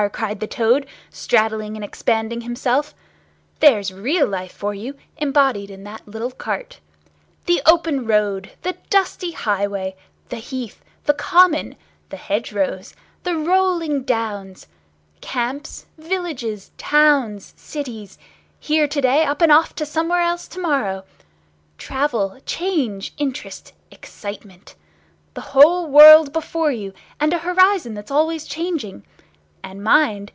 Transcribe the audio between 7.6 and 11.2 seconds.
open road, the dusty highway, the heath, the